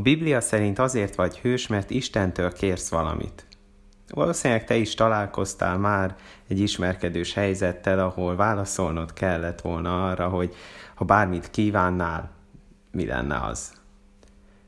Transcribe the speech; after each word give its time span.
Biblia 0.00 0.40
szerint 0.40 0.78
azért 0.78 1.14
vagy 1.14 1.38
hős, 1.38 1.66
mert 1.66 1.90
Istentől 1.90 2.52
kérsz 2.52 2.88
valamit. 2.88 3.46
Valószínűleg 4.08 4.64
te 4.64 4.76
is 4.76 4.94
találkoztál 4.94 5.78
már 5.78 6.16
egy 6.48 6.60
ismerkedős 6.60 7.34
helyzettel, 7.34 7.98
ahol 7.98 8.36
válaszolnod 8.36 9.12
kellett 9.12 9.60
volna 9.60 10.08
arra, 10.08 10.28
hogy 10.28 10.54
ha 10.94 11.04
bármit 11.04 11.50
kívánnál, 11.50 12.30
mi 12.90 13.06
lenne 13.06 13.40
az? 13.40 13.72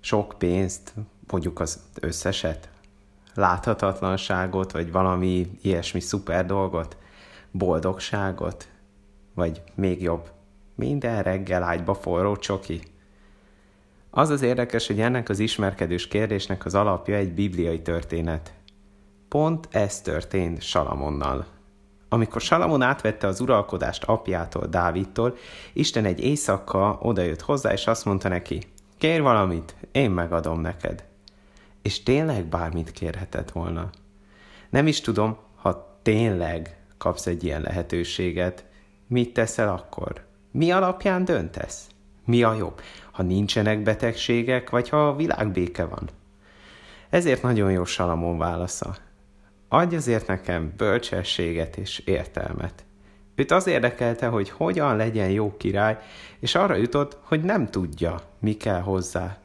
Sok 0.00 0.34
pénzt, 0.38 0.94
mondjuk 1.30 1.60
az 1.60 1.80
összeset, 2.00 2.68
láthatatlanságot, 3.34 4.72
vagy 4.72 4.92
valami 4.92 5.50
ilyesmi 5.62 6.00
szuper 6.00 6.46
dolgot, 6.46 6.96
boldogságot, 7.50 8.68
vagy 9.34 9.62
még 9.74 10.02
jobb, 10.02 10.30
minden 10.74 11.22
reggel 11.22 11.62
ágyba 11.62 11.94
forró 11.94 12.36
csoki. 12.36 12.80
Az 14.16 14.30
az 14.30 14.42
érdekes, 14.42 14.86
hogy 14.86 15.00
ennek 15.00 15.28
az 15.28 15.38
ismerkedős 15.38 16.08
kérdésnek 16.08 16.64
az 16.64 16.74
alapja 16.74 17.16
egy 17.16 17.32
bibliai 17.32 17.82
történet. 17.82 18.52
Pont 19.28 19.68
ez 19.70 20.00
történt 20.00 20.62
Salamonnal. 20.62 21.46
Amikor 22.08 22.40
Salamon 22.40 22.82
átvette 22.82 23.26
az 23.26 23.40
uralkodást 23.40 24.04
apjától, 24.04 24.66
Dávidtól, 24.66 25.36
Isten 25.72 26.04
egy 26.04 26.20
éjszaka 26.20 26.98
odajött 27.02 27.40
hozzá, 27.40 27.72
és 27.72 27.86
azt 27.86 28.04
mondta 28.04 28.28
neki, 28.28 28.62
kér 28.98 29.22
valamit, 29.22 29.74
én 29.92 30.10
megadom 30.10 30.60
neked. 30.60 31.04
És 31.82 32.02
tényleg 32.02 32.44
bármit 32.44 32.90
kérhetett 32.90 33.50
volna. 33.50 33.90
Nem 34.70 34.86
is 34.86 35.00
tudom, 35.00 35.36
ha 35.56 35.98
tényleg 36.02 36.76
kapsz 36.98 37.26
egy 37.26 37.44
ilyen 37.44 37.60
lehetőséget, 37.60 38.64
mit 39.06 39.32
teszel 39.32 39.68
akkor? 39.68 40.24
Mi 40.50 40.70
alapján 40.70 41.24
döntesz? 41.24 41.86
Mi 42.26 42.42
a 42.42 42.54
jobb? 42.54 42.80
Ha 43.16 43.22
nincsenek 43.22 43.82
betegségek, 43.82 44.70
vagy 44.70 44.88
ha 44.88 45.08
a 45.08 45.16
világbéke 45.16 45.84
van? 45.84 46.08
Ezért 47.08 47.42
nagyon 47.42 47.70
jó 47.70 47.84
Salamon 47.84 48.38
válasza. 48.38 48.96
Adj 49.68 49.96
azért 49.96 50.26
nekem 50.26 50.72
bölcsességet 50.76 51.76
és 51.76 51.98
értelmet. 51.98 52.84
Őt 53.34 53.50
az 53.50 53.66
érdekelte, 53.66 54.26
hogy 54.26 54.50
hogyan 54.50 54.96
legyen 54.96 55.30
jó 55.30 55.56
király, 55.56 55.98
és 56.38 56.54
arra 56.54 56.74
jutott, 56.74 57.18
hogy 57.22 57.40
nem 57.40 57.70
tudja, 57.70 58.22
mi 58.38 58.56
kell 58.56 58.80
hozzá. 58.80 59.38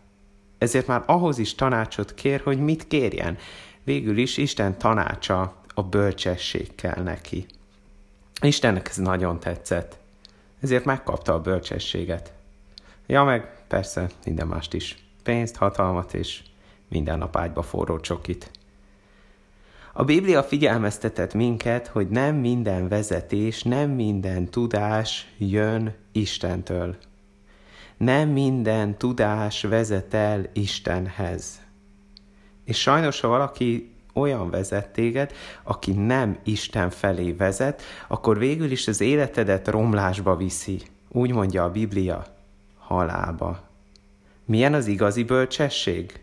Ezért 0.57 0.87
már 0.87 1.03
ahhoz 1.05 1.37
is 1.37 1.55
tanácsot 1.55 2.13
kér, 2.13 2.41
hogy 2.41 2.59
mit 2.59 2.87
kérjen. 2.87 3.37
Végül 3.83 4.17
is 4.17 4.37
Isten 4.37 4.77
tanácsa 4.77 5.55
a 5.73 5.83
bölcsesség 5.83 6.75
kell 6.75 7.03
neki. 7.03 7.45
Istennek 8.41 8.87
ez 8.89 8.97
nagyon 8.97 9.39
tetszett, 9.39 9.97
ezért 10.61 10.85
megkapta 10.85 11.33
a 11.33 11.41
bölcsességet. 11.41 12.33
Ja, 13.05 13.23
meg 13.23 13.60
persze 13.71 14.09
minden 14.25 14.47
mást 14.47 14.73
is. 14.73 14.97
Pénzt, 15.23 15.55
hatalmat 15.55 16.13
és 16.13 16.41
minden 16.87 17.17
nap 17.17 17.37
ágyba 17.37 17.61
forró 17.61 17.99
csokit. 17.99 18.51
A 19.93 20.03
Biblia 20.03 20.43
figyelmeztetett 20.43 21.33
minket, 21.33 21.87
hogy 21.87 22.07
nem 22.07 22.35
minden 22.35 22.87
vezetés, 22.87 23.63
nem 23.63 23.89
minden 23.89 24.49
tudás 24.49 25.33
jön 25.37 25.95
Istentől. 26.11 26.95
Nem 27.97 28.29
minden 28.29 28.97
tudás 28.97 29.61
vezet 29.61 30.13
el 30.13 30.49
Istenhez. 30.53 31.61
És 32.65 32.79
sajnos, 32.79 33.19
ha 33.19 33.27
valaki 33.27 33.93
olyan 34.13 34.49
vezet 34.49 34.89
téged, 34.89 35.33
aki 35.63 35.91
nem 35.91 36.37
Isten 36.43 36.89
felé 36.89 37.31
vezet, 37.31 37.81
akkor 38.07 38.37
végül 38.37 38.71
is 38.71 38.87
az 38.87 39.01
életedet 39.01 39.67
romlásba 39.67 40.35
viszi. 40.35 40.81
Úgy 41.09 41.31
mondja 41.31 41.63
a 41.63 41.71
Biblia, 41.71 42.39
halába. 42.91 43.69
Milyen 44.45 44.73
az 44.73 44.87
igazi 44.87 45.23
bölcsesség? 45.23 46.19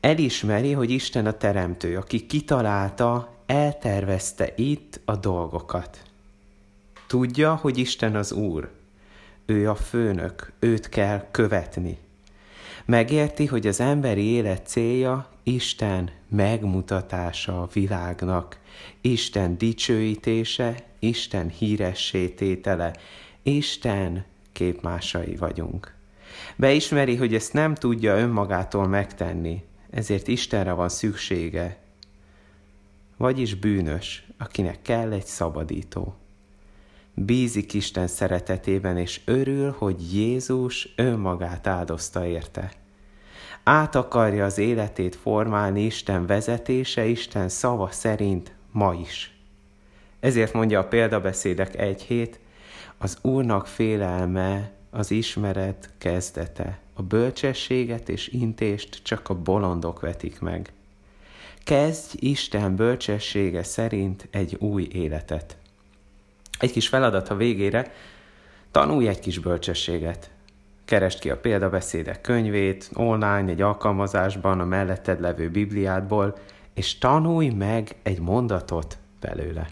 Elismeri, 0.00 0.72
hogy 0.72 0.90
Isten 0.90 1.26
a 1.26 1.32
teremtő, 1.32 1.96
aki 1.96 2.26
kitalálta, 2.26 3.34
eltervezte 3.46 4.52
itt 4.56 5.00
a 5.04 5.16
dolgokat. 5.16 6.02
Tudja, 7.06 7.54
hogy 7.54 7.78
Isten 7.78 8.16
az 8.16 8.32
Úr. 8.32 8.70
Ő 9.46 9.70
a 9.70 9.74
főnök, 9.74 10.52
őt 10.58 10.88
kell 10.88 11.30
követni. 11.30 11.98
Megérti, 12.84 13.46
hogy 13.46 13.66
az 13.66 13.80
emberi 13.80 14.24
élet 14.24 14.66
célja 14.66 15.28
Isten 15.42 16.10
megmutatása 16.28 17.62
a 17.62 17.68
világnak, 17.72 18.58
Isten 19.00 19.58
dicsőítése, 19.58 20.74
Isten 20.98 21.48
híressététele, 21.48 22.96
Isten 23.42 24.24
képmásai 24.56 25.36
vagyunk. 25.36 25.94
Beismeri, 26.56 27.16
hogy 27.16 27.34
ezt 27.34 27.52
nem 27.52 27.74
tudja 27.74 28.18
önmagától 28.18 28.86
megtenni, 28.86 29.64
ezért 29.90 30.28
Istenre 30.28 30.72
van 30.72 30.88
szüksége, 30.88 31.78
vagyis 33.16 33.54
bűnös, 33.54 34.26
akinek 34.38 34.82
kell 34.82 35.12
egy 35.12 35.26
szabadító. 35.26 36.14
Bízik 37.14 37.74
Isten 37.74 38.06
szeretetében, 38.06 38.98
és 38.98 39.20
örül, 39.24 39.74
hogy 39.78 40.14
Jézus 40.14 40.88
önmagát 40.96 41.66
áldozta 41.66 42.26
érte. 42.26 42.72
Át 43.62 43.94
akarja 43.94 44.44
az 44.44 44.58
életét 44.58 45.16
formálni 45.16 45.84
Isten 45.84 46.26
vezetése, 46.26 47.04
Isten 47.04 47.48
szava 47.48 47.90
szerint 47.90 48.54
ma 48.70 48.94
is. 48.94 49.38
Ezért 50.20 50.52
mondja 50.52 50.80
a 50.80 50.88
példabeszédek 50.88 51.78
egy 51.78 52.02
hét, 52.02 52.40
az 52.98 53.18
Úrnak 53.22 53.66
félelme 53.66 54.70
az 54.90 55.10
ismeret 55.10 55.90
kezdete. 55.98 56.78
A 56.94 57.02
bölcsességet 57.02 58.08
és 58.08 58.28
intést 58.28 59.00
csak 59.02 59.28
a 59.28 59.34
bolondok 59.34 60.00
vetik 60.00 60.40
meg. 60.40 60.72
Kezdj 61.64 62.16
Isten 62.20 62.76
bölcsessége 62.76 63.62
szerint 63.62 64.28
egy 64.30 64.56
új 64.58 64.88
életet. 64.92 65.56
Egy 66.58 66.72
kis 66.72 66.88
feladat 66.88 67.28
a 67.28 67.36
végére, 67.36 67.92
tanulj 68.70 69.08
egy 69.08 69.18
kis 69.18 69.38
bölcsességet. 69.38 70.30
Keresd 70.84 71.18
ki 71.18 71.30
a 71.30 71.36
példabeszédek 71.36 72.20
könyvét, 72.20 72.90
online, 72.94 73.50
egy 73.50 73.60
alkalmazásban, 73.60 74.60
a 74.60 74.64
melletted 74.64 75.20
levő 75.20 75.50
Bibliádból, 75.50 76.36
és 76.74 76.98
tanulj 76.98 77.48
meg 77.48 77.96
egy 78.02 78.20
mondatot 78.20 78.98
belőle. 79.20 79.66